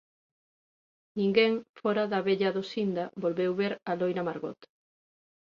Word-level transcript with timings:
Ninguén, 1.19 1.51
fóra 1.79 2.03
da 2.11 2.19
vella 2.27 2.53
Dosinda, 2.57 3.03
volveu 3.23 3.51
ver 3.61 3.73
á 3.89 3.91
loira 3.99 4.25
Margot. 4.27 4.59